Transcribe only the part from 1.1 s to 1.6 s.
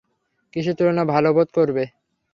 ভালো বোধ